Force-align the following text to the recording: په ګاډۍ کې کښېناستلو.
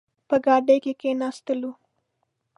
په 0.27 0.35
ګاډۍ 0.45 0.77
کې 0.83 0.93
کښېناستلو. 1.01 1.71